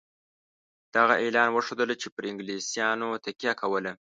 د 0.91 0.93
هغه 1.03 1.15
اعلان 1.23 1.49
وښودله 1.51 1.95
چې 2.01 2.07
پر 2.15 2.23
انګلیسیانو 2.31 3.07
تکیه 3.25 3.53
کوله. 3.61 3.91